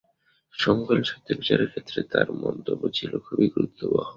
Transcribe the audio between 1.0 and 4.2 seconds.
সাহিত্যবিচারের ক্ষেত্রে তাঁর মন্তব্য ছিল খুবই গুরুত্ববহ।